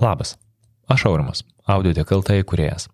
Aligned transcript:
Labas, 0.00 0.38
aš 0.86 1.08
Aurimas, 1.10 1.40
audioteka 1.66 2.14
LT 2.14 2.36
įkūrėjas. 2.44 2.84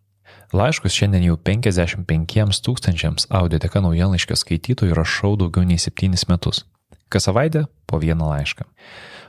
Laiškus 0.56 0.94
šiandien 0.96 1.26
jau 1.26 1.34
55 1.36 2.60
tūkstančiams 2.64 3.26
audioteka 3.28 3.82
naujienlaiškio 3.84 4.38
skaitytojų 4.40 4.96
rašau 4.96 5.34
daugiau 5.36 5.66
nei 5.68 5.76
7 5.76 6.16
metus. 6.30 6.62
Kas 7.12 7.26
savaitę 7.28 7.66
po 7.84 8.00
vieną 8.00 8.30
laišką. 8.30 8.64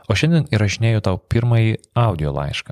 O 0.07 0.15
šiandien 0.15 0.47
įrašinėjau 0.55 1.01
tau 1.03 1.19
pirmąjį 1.19 1.73
audio 1.99 2.31
laišką. 2.37 2.71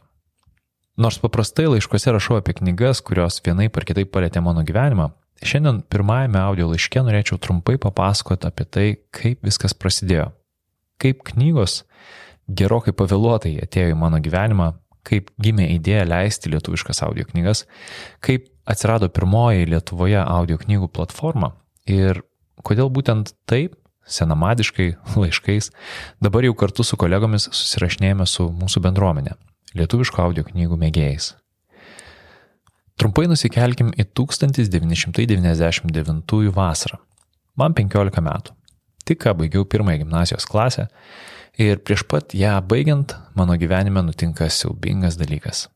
Nors 1.04 1.20
paprastai 1.20 1.68
laiškuose 1.68 2.14
rašau 2.16 2.40
apie 2.40 2.56
knygas, 2.62 3.04
kurios 3.04 3.42
vienai 3.44 3.68
par 3.68 3.84
kitaip 3.84 4.08
palėtė 4.14 4.40
mano 4.46 4.64
gyvenimą, 4.64 5.10
šiandien 5.44 5.82
pirmajame 5.92 6.40
audio 6.40 6.70
laiške 6.72 7.04
norėčiau 7.04 7.42
trumpai 7.44 7.76
papasakoti 7.76 8.48
apie 8.48 8.70
tai, 8.72 8.88
kaip 9.12 9.44
viskas 9.44 9.76
prasidėjo. 9.76 10.32
Kaip 10.96 11.28
knygos 11.34 11.82
gerokai 12.48 12.96
pavėluotai 12.96 13.58
atėjo 13.66 13.92
į 13.92 14.00
mano 14.00 14.24
gyvenimą, 14.24 14.70
kaip 15.08 15.30
gimė 15.42 15.70
idėja 15.76 16.06
leisti 16.08 16.52
lietuviškas 16.54 17.04
audio 17.06 17.26
knygas, 17.30 17.66
kaip 18.24 18.48
atsirado 18.70 19.10
pirmoji 19.12 19.70
Lietuvoje 19.72 20.22
audio 20.24 20.58
knygų 20.62 20.88
platforma 20.96 21.50
ir 21.90 22.22
kodėl 22.64 22.90
būtent 22.94 23.34
taip, 23.50 23.76
senamadiškai, 24.08 24.90
laiškais, 25.22 25.66
dabar 26.24 26.42
jau 26.48 26.56
kartu 26.58 26.82
su 26.88 26.96
kolegomis 27.00 27.50
susirašinėjame 27.52 28.26
su 28.30 28.44
mūsų 28.52 28.78
bendruomenė, 28.88 29.34
lietuviško 29.78 30.18
audio 30.24 30.44
knygų 30.48 30.76
mėgėjais. 30.88 31.26
Trumpai 33.00 33.26
nusikelkim 33.28 33.92
į 33.98 34.04
1999 34.14 36.52
vasarą. 36.54 36.98
Man 37.58 37.74
15 37.78 38.22
metų. 38.22 38.52
Tik 39.04 39.20
ką 39.26 39.34
baigiau 39.38 39.66
pirmąją 39.68 39.98
gimnazijos 40.04 40.46
klasę 40.48 40.88
Ir 41.62 41.84
prieš 41.86 42.02
pat 42.10 42.34
ją 42.34 42.56
baigiant, 42.66 43.14
mano 43.38 43.54
gyvenime 43.62 44.02
nutinka 44.02 44.48
siaubingas 44.50 45.20
dalykas. 45.20 45.68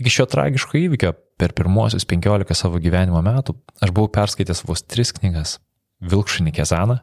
Iki 0.00 0.12
šio 0.12 0.26
tragiško 0.28 0.76
įvykio 0.76 1.14
per 1.40 1.54
pirmosius 1.56 2.04
15 2.08 2.52
savo 2.56 2.80
gyvenimo 2.82 3.20
metų 3.24 3.56
aš 3.80 3.92
buvau 3.96 4.10
perskaitęs 4.12 4.64
vos 4.68 4.84
tris 4.84 5.12
knygas. 5.16 5.56
Vilkšinį 6.00 6.52
Kezaną, 6.56 6.96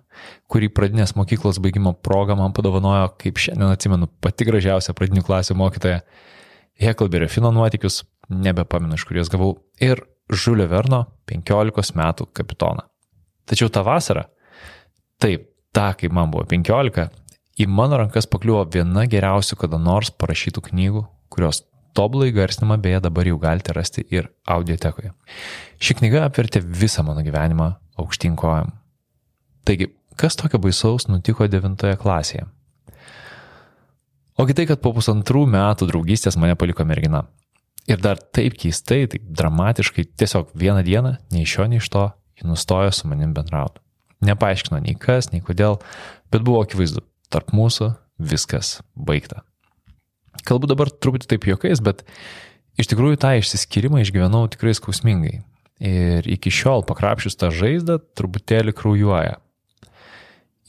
kurį 0.50 0.72
pradinės 0.74 1.14
mokyklos 1.18 1.60
baigimo 1.62 1.92
proga 2.02 2.34
man 2.38 2.54
padovanojo, 2.58 3.12
kaip 3.22 3.38
šiandien 3.38 3.70
atsimenu, 3.70 4.08
pati 4.26 4.48
gražiausia 4.48 4.96
pradinių 4.98 5.22
klasių 5.26 5.58
mokytoja. 5.58 6.00
Heklberio 6.82 7.30
Fino 7.30 7.52
nuotikius, 7.54 8.04
nebepamenu 8.30 8.98
iš 8.98 9.06
kur 9.06 9.20
juos 9.20 9.30
gavau, 9.34 9.52
ir 9.82 10.02
Žulio 10.34 10.66
Verno 10.70 11.04
15 11.30 11.94
metų 11.98 12.30
kapitoną. 12.34 12.88
Tačiau 13.48 13.70
tą 13.74 13.86
vasarą, 13.86 14.26
taip, 15.22 15.46
tą, 15.78 15.92
kai 15.98 16.10
man 16.14 16.34
buvo 16.34 16.48
15, 16.50 17.08
į 17.58 17.68
mano 17.70 17.98
rankas 18.02 18.30
pakliuvo 18.30 18.64
viena 18.74 19.08
geriausių 19.10 19.58
kada 19.64 19.80
nors 19.82 20.12
parašytų 20.14 20.64
knygų, 20.70 21.04
kurios 21.34 21.64
tobulai 21.98 22.30
garsinimą 22.36 22.78
beje 22.82 23.02
dabar 23.08 23.28
jau 23.30 23.40
galite 23.42 23.74
rasti 23.74 24.04
ir 24.14 24.30
audiotekoje. 24.46 25.14
Ši 25.82 25.98
knyga 25.98 26.28
apvertė 26.28 26.62
visą 26.62 27.06
mano 27.06 27.24
gyvenimą 27.26 27.72
aukštinkojam. 27.98 28.76
Taigi, 29.66 29.90
kas 30.20 30.38
tokio 30.38 30.62
baisaus 30.62 31.10
nutiko 31.10 31.48
devintoje 31.50 31.98
klasėje? 32.00 32.46
Ogi 34.38 34.54
tai, 34.54 34.68
kad 34.70 34.84
po 34.84 34.92
pusantrų 34.94 35.48
metų 35.50 35.88
draugystės 35.90 36.38
mane 36.38 36.54
paliko 36.56 36.86
mergina. 36.86 37.24
Ir 37.90 37.98
dar 38.04 38.20
taip 38.20 38.54
keistai, 38.60 39.08
taip 39.10 39.26
dramatiškai, 39.34 40.06
tiesiog 40.20 40.52
vieną 40.54 40.84
dieną, 40.86 41.16
nei 41.34 41.46
iš 41.48 41.56
šio, 41.56 41.66
nei 41.72 41.82
iš 41.82 41.90
to, 41.90 42.04
ji 42.38 42.46
nustojo 42.46 42.92
su 42.94 43.10
manim 43.10 43.32
bendrauti. 43.34 43.82
Nepaaiškino 44.28 44.84
nei 44.84 44.94
kas, 45.00 45.32
nei 45.32 45.42
kodėl, 45.46 45.80
bet 46.34 46.46
buvo 46.46 46.62
akivaizdu, 46.62 47.02
tarp 47.34 47.54
mūsų 47.56 47.92
viskas 48.18 48.80
baigta. 48.96 49.44
Kalbu 50.48 50.70
dabar 50.70 50.92
truputį 50.92 51.30
taip 51.34 51.48
juokais, 51.50 51.82
bet 51.84 52.04
iš 52.80 52.90
tikrųjų 52.92 53.20
tą 53.22 53.34
išsiskyrimą 53.40 54.02
išgyvenau 54.04 54.46
tikrai 54.54 54.76
skausmingai. 54.78 55.42
Ir 55.84 56.26
iki 56.30 56.50
šiol 56.54 56.86
pakrapšius 56.88 57.38
tą 57.38 57.52
žaizdą 57.54 58.00
truputėlį 58.18 58.74
kraujuoja. 58.78 59.38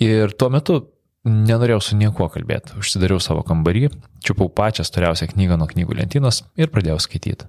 Ir 0.05 0.35
tuo 0.37 0.51
metu 0.53 0.81
nenorėjau 1.29 1.81
su 1.83 1.97
niekuo 1.99 2.29
kalbėti. 2.33 2.77
Užsidariau 2.81 3.21
savo 3.23 3.43
kambarį, 3.47 3.89
čiupau 4.25 4.51
pačią 4.53 4.85
storiausią 4.87 5.31
knygą 5.33 5.59
nuo 5.61 5.69
knygų 5.71 5.97
lentynos 6.01 6.43
ir 6.61 6.71
pradėjau 6.75 7.01
skaityti. 7.03 7.49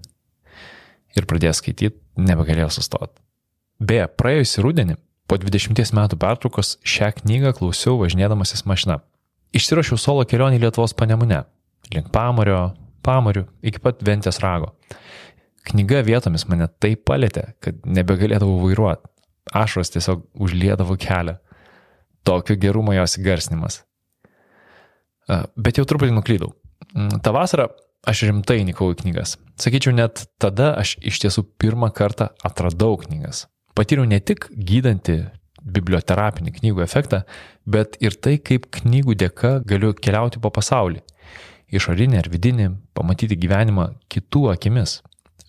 Ir 1.18 1.28
pradėjęs 1.30 1.60
skaityti, 1.62 1.98
nebegalėjau 2.22 2.70
sustoti. 2.80 3.20
Beje, 3.80 4.08
praėjusį 4.20 4.64
rudenį 4.66 4.98
Po 5.30 5.38
20 5.38 5.94
metų 5.94 6.18
pertraukos 6.18 6.80
šią 6.82 7.12
knygą 7.20 7.52
klausiau 7.60 8.00
važinėdamasis 8.00 8.64
mašina. 8.66 8.96
Išsirašiau 9.54 10.00
solo 10.02 10.24
kelionį 10.26 10.58
Lietuvos 10.64 10.96
panemune, 10.98 11.44
link 11.94 12.08
Pamorio, 12.14 12.72
Pamorių, 13.06 13.44
iki 13.62 13.82
pat 13.84 14.02
Ventės 14.06 14.42
rago. 14.42 14.72
Knyga 15.70 16.02
vietomis 16.08 16.48
mane 16.50 16.66
taip 16.82 17.04
palėtė, 17.06 17.44
kad 17.62 17.78
nebegalėdavau 17.86 18.56
vairuoti. 18.64 19.06
Ašros 19.54 19.94
tiesiog 19.94 20.26
užliedavo 20.34 20.98
kelią. 20.98 21.38
Tokio 22.26 22.58
gerumo 22.58 22.98
jos 22.98 23.20
įgarsinimas. 23.22 23.84
Bet 25.30 25.78
jau 25.78 25.86
truputį 25.86 26.18
nuklydau. 26.18 26.56
Mm, 26.96 27.22
Ta 27.22 27.36
vasara 27.38 27.70
aš 28.10 28.26
rimtai 28.32 28.64
nikau 28.66 28.90
į 28.96 28.98
knygas. 29.04 29.38
Sakyčiau, 29.62 29.94
net 29.94 30.26
tada 30.42 30.74
aš 30.82 30.98
iš 31.06 31.22
tiesų 31.22 31.46
pirmą 31.62 31.94
kartą 31.94 32.32
atradau 32.46 32.98
knygas 33.06 33.46
patyriau 33.80 34.08
ne 34.08 34.20
tik 34.20 34.50
gydantį 34.52 35.22
biblioterapinį 35.64 36.54
knygų 36.58 36.84
efektą, 36.84 37.22
bet 37.70 37.96
ir 38.04 38.16
tai, 38.16 38.38
kaip 38.44 38.68
knygų 38.80 39.16
dėka 39.20 39.60
galiu 39.68 39.94
keliauti 39.96 40.42
po 40.44 40.52
pasaulį. 40.56 41.02
Išorinį 41.76 42.20
ar 42.20 42.28
vidinį, 42.32 42.70
pamatyti 42.98 43.38
gyvenimą 43.40 43.92
kitų 44.12 44.48
akimis. 44.56 45.00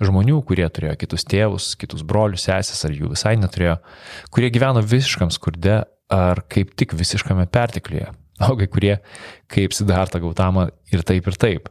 Žmonių, 0.00 0.38
kurie 0.48 0.64
turėjo 0.72 0.94
kitus 1.00 1.26
tėvus, 1.28 1.72
kitus 1.80 2.04
brolius, 2.08 2.46
sesės 2.46 2.86
ar 2.88 2.94
jų 2.96 3.12
visai 3.12 3.34
neturėjo, 3.40 3.76
kurie 4.32 4.48
gyveno 4.52 4.80
visiškam 4.84 5.32
skurde 5.34 5.82
ar 6.10 6.40
kaip 6.50 6.72
tik 6.80 6.94
visiškame 6.96 7.44
pertekliuje, 7.52 8.08
o 8.48 8.56
kai 8.56 8.70
kurie 8.72 8.94
kaip 9.52 9.76
Siddhartha 9.76 10.22
Gautama 10.22 10.70
ir 10.92 11.04
taip 11.06 11.28
ir 11.28 11.36
taip 11.40 11.68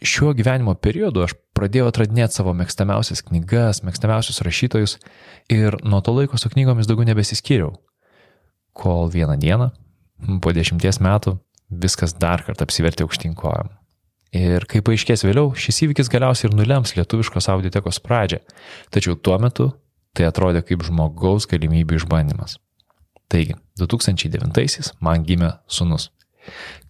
šiuo 0.00 0.32
gyvenimo 0.36 0.74
periodu 0.74 1.24
aš 1.24 1.34
pradėjau 1.60 1.90
atradinėti 1.90 2.40
savo 2.40 2.54
mėgstamiausias 2.56 3.20
knygas, 3.28 3.82
mėgstamiausius 3.84 4.40
rašytojus 4.46 4.96
ir 5.52 5.76
nuo 5.84 6.00
to 6.00 6.16
laiko 6.16 6.40
su 6.40 6.48
knygomis 6.52 6.88
daugiau 6.88 7.10
nebesiskyriau. 7.10 7.74
Kol 8.72 9.12
vieną 9.12 9.36
dieną, 9.42 9.68
po 10.40 10.54
dešimties 10.56 11.02
metų, 11.04 11.36
viskas 11.70 12.16
dar 12.16 12.46
kartą 12.46 12.64
apsivertė 12.64 13.04
aukštinkojam. 13.04 13.68
Ir 14.36 14.64
kaip 14.70 14.86
paaiškės 14.86 15.24
vėliau, 15.26 15.50
šis 15.58 15.82
įvykis 15.86 16.10
galiausiai 16.10 16.48
ir 16.48 16.56
nulems 16.56 16.94
lietuviškos 16.94 17.50
audiotekos 17.50 17.98
pradžią, 18.04 18.38
tačiau 18.94 19.18
tuo 19.18 19.36
metu 19.42 19.72
tai 20.14 20.28
atrodė 20.30 20.62
kaip 20.66 20.86
žmogaus 20.86 21.48
galimybių 21.50 21.98
išbandymas. 21.98 22.56
Taigi, 23.30 23.58
2009-aisiais 23.78 24.94
man 25.02 25.26
gimė 25.26 25.52
sunus. 25.70 26.08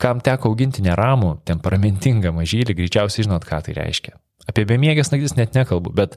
Kam 0.01 0.21
teko 0.25 0.53
auginti 0.53 0.85
neramų, 0.85 1.39
temperamentingą 1.49 2.33
mažylį, 2.37 2.77
greičiausiai 2.79 3.27
žinot, 3.27 3.45
ką 3.49 3.61
tai 3.67 3.77
reiškia. 3.77 4.15
Apie 4.49 4.65
bemiegės 4.69 5.13
naktis 5.13 5.37
net 5.37 5.57
nekalbu, 5.57 5.93
bet 5.95 6.17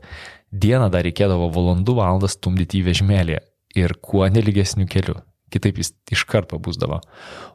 dieną 0.52 0.90
dar 0.94 1.04
reikėdavo 1.06 1.50
valandų 1.54 1.98
valandas 2.00 2.38
stumdyti 2.38 2.80
į 2.80 2.88
vežimėlį 2.88 3.40
ir 3.80 3.96
kuo 4.02 4.28
neligesnių 4.32 4.88
kelių. 4.90 5.18
Kitaip 5.54 5.78
jis 5.82 5.92
iškart 6.14 6.50
pabūsdavo, 6.50 7.02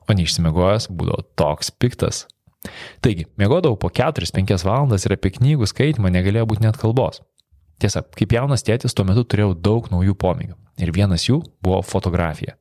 o 0.07 0.15
neišsimegojęs 0.15 0.91
būdavo 0.95 1.25
toks 1.39 1.73
piktas. 1.75 2.27
Taigi, 3.03 3.27
mėgodavau 3.39 3.79
po 3.81 3.91
4-5 3.95 4.67
valandas 4.67 5.07
ir 5.07 5.15
apie 5.15 5.33
knygų 5.35 5.67
skaitimą 5.71 6.13
negalėjo 6.15 6.47
būti 6.51 6.67
net 6.67 6.79
kalbos. 6.79 7.23
Tiesa, 7.79 8.03
kaip 8.03 8.35
jaunas 8.35 8.65
tėtis 8.67 8.95
tuo 8.95 9.07
metu 9.07 9.23
turėjau 9.23 9.55
daug 9.55 9.87
naujų 9.93 10.17
pomėgių 10.19 10.57
ir 10.83 10.95
vienas 10.95 11.29
jų 11.29 11.41
buvo 11.63 11.81
fotografija. 11.87 12.57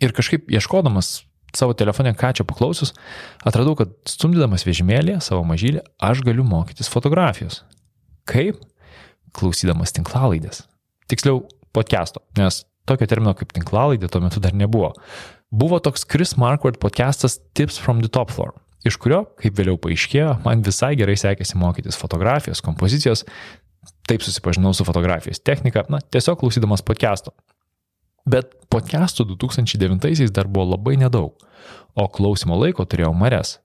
Ir 0.00 0.12
kažkaip 0.16 0.48
ieškodamas 0.52 1.22
savo 1.56 1.74
telefone 1.78 2.12
ką 2.16 2.32
čia 2.36 2.46
paklausius, 2.48 2.94
atradau, 3.46 3.76
kad 3.78 3.92
stumdydamas 4.08 4.66
vežimėlį 4.68 5.18
savo 5.24 5.42
mažylį, 5.48 5.82
aš 6.10 6.22
galiu 6.26 6.46
mokytis 6.46 6.90
fotografijos. 6.92 7.62
Kaip? 8.30 8.60
Klausydamas 9.36 9.94
tinklalaidės. 9.94 10.64
Tiksliau, 11.10 11.44
podcast'o, 11.74 12.22
nes 12.38 12.64
tokio 12.88 13.06
termino 13.10 13.34
kaip 13.38 13.52
tinklalaidė 13.54 14.10
tuo 14.10 14.22
metu 14.24 14.42
dar 14.42 14.56
nebuvo. 14.56 14.92
Buvo 15.50 15.80
toks 15.82 16.06
Chris 16.06 16.36
Marquardt 16.38 16.78
podcastas 16.82 17.40
Tips 17.58 17.78
from 17.78 18.02
the 18.04 18.10
Top 18.10 18.30
Floor, 18.30 18.54
iš 18.86 18.98
kurio, 19.02 19.24
kaip 19.42 19.56
vėliau 19.58 19.78
paaiškėjo, 19.82 20.36
man 20.44 20.62
visai 20.66 20.92
gerai 20.98 21.16
sekėsi 21.18 21.58
mokytis 21.58 21.98
fotografijos, 21.98 22.62
kompozicijos, 22.62 23.24
taip 24.06 24.22
susipažinau 24.26 24.72
su 24.76 24.86
fotografijos 24.86 25.42
technika, 25.42 25.84
na, 25.90 25.98
tiesiog 26.02 26.38
klausydamas 26.42 26.84
podcast'o. 26.86 27.34
Bet 28.28 28.52
podcastų 28.72 29.26
2009-aisiais 29.32 30.32
dar 30.34 30.48
buvo 30.48 30.74
labai 30.74 30.96
nedaug, 31.00 31.32
o 31.96 32.06
klausimo 32.12 32.58
laiko 32.60 32.84
turėjau 32.84 33.12
mares. 33.16 33.58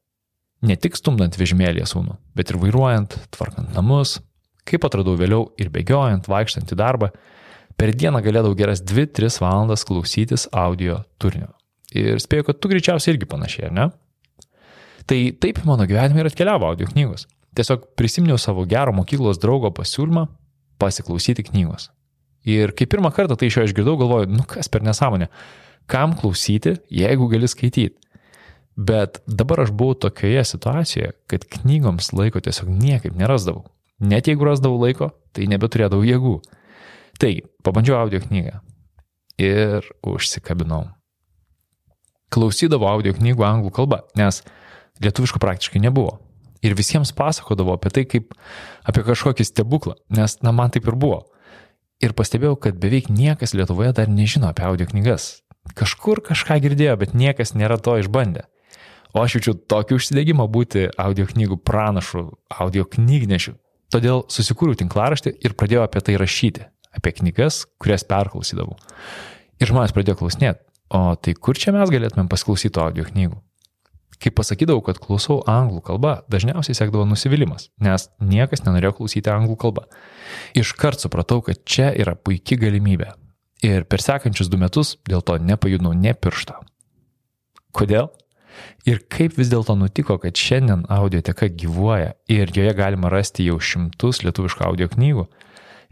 Ne 0.65 0.77
tik 0.79 0.95
stumdant 0.97 1.35
vežimėlį 1.37 1.83
sūnų, 1.89 2.15
bet 2.37 2.51
ir 2.51 2.59
vairuojant, 2.61 3.17
tvarkant 3.35 3.75
namus, 3.75 4.17
kaip 4.65 4.87
atradau 4.87 5.17
vėliau 5.19 5.49
ir 5.61 5.69
bėgiojant, 5.73 6.29
vaikštant 6.31 6.71
į 6.71 6.79
darbą, 6.79 7.11
per 7.77 7.91
dieną 7.93 8.21
galėdavau 8.23 8.55
geras 8.57 8.81
2-3 8.81 9.41
valandas 9.43 9.83
klausytis 9.85 10.47
audio 10.55 11.01
turinio. 11.21 11.51
Ir 11.95 12.19
spėjau, 12.23 12.49
kad 12.49 12.59
tu 12.59 12.71
greičiausiai 12.71 13.13
irgi 13.13 13.27
panašiai, 13.29 13.71
ne? 13.75 13.89
Tai 15.05 15.19
taip 15.43 15.61
mano 15.67 15.85
gyvenime 15.85 16.23
ir 16.23 16.31
atkeliavo 16.31 16.71
audio 16.71 16.87
knygos. 16.89 17.27
Tiesiog 17.55 17.91
prisiminiau 17.99 18.39
savo 18.41 18.65
gero 18.67 18.95
mokyklos 18.95 19.37
draugo 19.39 19.69
pasiūlymą 19.75 20.25
pasiklausyti 20.81 21.45
knygos. 21.51 21.91
Ir 22.45 22.75
kai 22.77 22.85
pirmą 22.89 23.09
kartą 23.13 23.37
tai 23.39 23.49
iš 23.49 23.59
jo 23.59 23.67
išgirdau, 23.67 23.97
galvoju, 23.97 24.29
nu 24.29 24.45
kas 24.47 24.69
per 24.69 24.83
nesąmonę, 24.85 25.27
kam 25.89 26.13
klausyti, 26.17 26.75
jeigu 26.93 27.29
gali 27.31 27.49
skaityti. 27.49 27.95
Bet 28.75 29.21
dabar 29.25 29.63
aš 29.63 29.71
buvau 29.71 29.95
tokioje 29.95 30.43
situacijoje, 30.43 31.13
kad 31.31 31.47
knygoms 31.47 32.11
laiko 32.13 32.41
tiesiog 32.43 32.69
niekaip 32.69 33.15
nerasdavau. 33.15 33.63
Net 34.03 34.27
jeigu 34.27 34.45
rasdavau 34.45 34.81
laiko, 34.81 35.13
tai 35.31 35.47
nebeturėdavau 35.47 36.03
jėgų. 36.03 36.35
Taigi, 37.19 37.45
pabandžiau 37.63 38.01
audio 38.01 38.19
knygą 38.19 38.59
ir 39.39 39.87
užsikabinau. 40.03 40.89
Klausydavau 42.35 42.89
audio 42.91 43.13
knygų 43.15 43.45
anglų 43.47 43.71
kalba, 43.75 44.01
nes 44.19 44.41
lietuviškų 45.03 45.39
praktiškai 45.39 45.79
nebuvo. 45.83 46.17
Ir 46.65 46.75
visiems 46.75 47.13
pasakodavau 47.15 47.77
apie 47.77 47.91
tai 47.93 48.03
kaip 48.09 48.33
apie 48.83 49.05
kažkokį 49.05 49.45
stebuklą, 49.47 49.95
nes, 50.17 50.39
na, 50.43 50.51
man 50.55 50.73
taip 50.73 50.87
ir 50.89 50.97
buvo. 50.99 51.23
Ir 52.03 52.11
pastebėjau, 52.17 52.57
kad 52.59 52.79
beveik 52.81 53.07
niekas 53.07 53.55
Lietuvoje 53.55 53.93
dar 53.95 54.09
nežino 54.11 54.49
apie 54.49 54.65
audio 54.67 54.87
knygas. 54.89 55.45
Kažkur 55.77 56.21
kažką 56.25 56.59
girdėjo, 56.65 56.97
bet 57.01 57.15
niekas 57.15 57.55
nėra 57.55 57.77
to 57.81 57.95
išbandę. 58.01 58.45
O 59.15 59.23
aš 59.23 59.37
jaučiu 59.37 59.55
tokį 59.55 59.95
užsidėgymą 59.95 60.45
būti 60.51 60.89
audio 60.99 61.25
knygų 61.29 61.61
pranašu, 61.63 62.25
audio 62.51 62.83
knygnešiu. 62.83 63.55
Todėl 63.93 64.25
susikūriau 64.27 64.75
tinklaraštį 64.81 65.37
ir 65.45 65.55
pradėjau 65.55 65.85
apie 65.85 66.01
tai 66.03 66.17
rašyti, 66.19 66.65
apie 66.91 67.13
knygas, 67.21 67.63
kurias 67.79 68.03
perklausydavau. 68.09 68.75
Ir 69.61 69.71
žmonės 69.71 69.95
pradėjo 69.95 70.19
klausinėti, 70.19 70.59
o 70.91 71.15
tai 71.15 71.33
kur 71.39 71.55
čia 71.55 71.71
mes 71.71 71.93
galėtumėm 71.93 72.27
pasiklausyti 72.27 72.81
audio 72.81 73.07
knygų? 73.07 73.39
Kai 74.21 74.31
pasakydavau, 74.31 74.81
kad 74.85 74.99
klausau 75.01 75.41
anglų 75.49 75.81
kalbą, 75.85 76.15
dažniausiai 76.31 76.77
sekdavo 76.77 77.05
nusivylimas, 77.09 77.69
nes 77.83 78.07
niekas 78.23 78.63
nenorėjo 78.65 78.95
klausyti 78.99 79.31
anglų 79.31 79.57
kalbą. 79.59 79.85
Iškart 80.57 81.03
supratau, 81.03 81.41
kad 81.45 81.63
čia 81.67 81.91
yra 81.91 82.15
puikia 82.15 82.57
galimybė. 82.61 83.11
Ir 83.65 83.87
per 83.89 84.03
sekančius 84.03 84.51
du 84.51 84.59
metus 84.61 84.95
dėl 85.09 85.23
to 85.25 85.37
nepajudinau 85.41 85.93
ne 85.97 86.13
piršto. 86.13 86.57
Kodėl? 87.75 88.11
Ir 88.87 89.01
kaip 89.11 89.35
vis 89.39 89.49
dėlto 89.51 89.75
nutiko, 89.75 90.17
kad 90.21 90.37
šiandien 90.39 90.85
audioteka 90.91 91.49
gyvuoja 91.51 92.13
ir 92.31 92.51
joje 92.55 92.75
galima 92.77 93.09
rasti 93.11 93.47
jau 93.47 93.57
šimtus 93.59 94.21
lietuviškų 94.23 94.63
audio 94.67 94.87
knygų. 94.91 95.25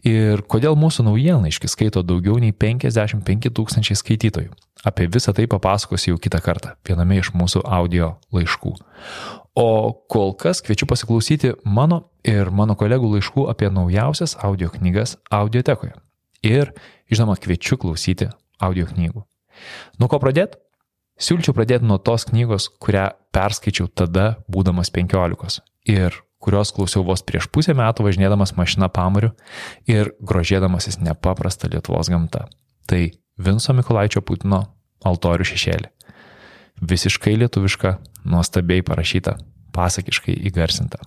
Ir 0.04 0.42
kodėl 0.52 0.76
mūsų 0.76 1.06
naujienlaiškį 1.08 1.70
skaito 1.72 2.02
daugiau 2.04 2.36
nei 2.42 2.52
55 2.52 3.52
tūkstančiai 3.56 3.96
skaitytojų. 3.96 4.52
Apie 4.84 5.08
visą 5.08 5.32
tai 5.32 5.46
papasakosiu 5.48 6.12
jau 6.12 6.20
kitą 6.20 6.42
kartą, 6.44 6.74
viename 6.84 7.22
iš 7.22 7.32
mūsų 7.32 7.62
audio 7.64 8.18
laiškų. 8.36 8.74
O 9.56 9.70
kol 10.12 10.34
kas 10.36 10.60
kviečiu 10.66 10.90
pasiklausyti 10.90 11.54
mano 11.64 12.02
ir 12.28 12.52
mano 12.52 12.76
kolegų 12.76 13.14
laiškų 13.14 13.48
apie 13.54 13.70
naujausias 13.72 14.36
audio 14.44 14.68
knygas 14.74 15.16
audiotekoje. 15.32 15.96
Ir, 16.44 16.74
žinoma, 17.08 17.38
kviečiu 17.40 17.80
klausyti 17.80 18.28
audio 18.60 18.90
knygų. 18.90 19.24
Nuo 20.02 20.12
ko 20.12 20.20
pradėti? 20.20 20.60
Siūlyčiau 21.16 21.56
pradėti 21.56 21.88
nuo 21.88 22.00
tos 22.02 22.26
knygos, 22.28 22.68
kurią 22.82 23.14
perskaičiau 23.32 23.88
tada, 23.88 24.34
būdamas 24.52 24.92
15 24.92 25.62
ir 25.88 26.18
kurios 26.44 26.74
klausiau 26.76 27.06
vos 27.08 27.24
prieš 27.24 27.48
pusę 27.54 27.76
metų 27.78 28.08
važinėdamas 28.08 28.56
mašina 28.58 28.90
pamariu 28.92 29.32
ir 29.90 30.12
grožėdamasis 30.20 31.00
nepaprastą 31.04 31.72
Lietuvos 31.72 32.12
gamtą. 32.12 32.46
Tai 32.88 33.02
Vinso 33.40 33.74
Mikulaičio 33.74 34.22
Putino 34.22 34.66
altorių 35.08 35.48
šešėlį. 35.48 35.90
Visiškai 36.84 37.36
lietuviška, 37.40 37.98
nuostabiai 38.28 38.84
parašyta, 38.86 39.38
pasakiškai 39.76 40.36
įgarsinta. 40.50 41.00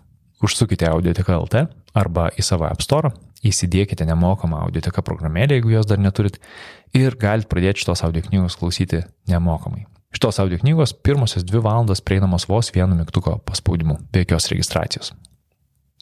Užsukite 0.44 0.88
audioteką 0.90 1.36
LT 1.42 1.66
arba 1.96 2.28
į 2.36 2.44
savo 2.44 2.66
App 2.68 2.84
Store, 2.84 3.12
įsidėkite 3.46 4.04
nemokamą 4.08 4.60
audioteką 4.66 5.04
programėlę, 5.04 5.56
jeigu 5.56 5.72
jos 5.72 5.88
dar 5.88 6.00
neturit, 6.00 6.38
ir 6.96 7.16
galite 7.20 7.48
pradėti 7.52 7.84
šitos 7.84 8.04
audio 8.06 8.24
knygos 8.26 8.58
klausyti 8.60 9.02
nemokamai. 9.30 9.86
Šitos 10.16 10.40
audio 10.40 10.58
knygos 10.60 10.94
pirmosios 11.04 11.44
dvi 11.44 11.60
valandos 11.64 12.00
prieinamos 12.04 12.48
vos 12.48 12.70
vienu 12.72 12.96
mygtuko 12.96 13.38
paspaudimu, 13.48 13.98
be 14.12 14.24
jokios 14.24 14.50
registracijos. 14.52 15.12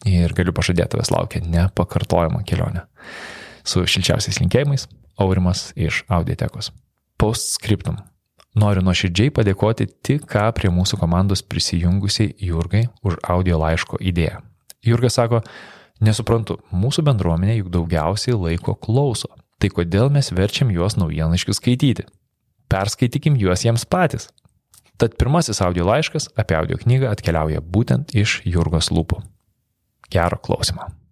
Ir 0.09 0.35
galiu 0.37 0.53
pažadėti, 0.57 0.95
tavęs 0.95 1.13
laukia 1.15 1.41
nepakartojama 1.45 2.43
kelionė. 2.49 2.85
Su 3.65 3.85
šilčiausiais 3.89 4.41
linkėjimais, 4.43 4.89
Aurimas 5.21 5.71
iš 5.79 6.03
Audiotekos. 6.13 6.73
Postscriptum. 7.21 8.01
Noriu 8.59 8.83
nuoširdžiai 8.87 9.33
padėkoti 9.35 9.87
tik 10.07 10.27
ką 10.31 10.49
prie 10.55 10.71
mūsų 10.71 10.99
komandos 11.01 11.43
prisijungusiai 11.47 12.35
Jurgai 12.43 12.85
už 13.03 13.17
audio 13.23 13.59
laiško 13.63 13.99
idėją. 14.03 14.43
Jurga 14.85 15.11
sako, 15.11 15.41
nesuprantu, 16.05 16.59
mūsų 16.75 17.07
bendruomenė 17.07 17.57
juk 17.63 17.73
daugiausiai 17.75 18.37
laiko 18.37 18.77
klauso. 18.77 19.31
Tai 19.63 19.71
kodėl 19.73 20.11
mes 20.13 20.29
verčiam 20.35 20.71
juos 20.75 20.99
naujienlaiškius 21.01 21.63
skaityti? 21.63 22.05
perskaitykim 22.75 23.37
juos 23.39 23.63
jiems 23.65 23.87
patys. 23.87 24.29
Tad 24.99 25.15
pirmasis 25.19 25.61
audio 25.63 25.87
laiškas 25.87 26.31
apie 26.39 26.57
audio 26.59 26.79
knygą 26.81 27.11
atkeliauja 27.15 27.63
būtent 27.77 28.15
iš 28.15 28.41
Jurgos 28.47 28.91
lūpų. 28.95 29.21
Gero 30.15 30.39
klausimo. 30.39 31.04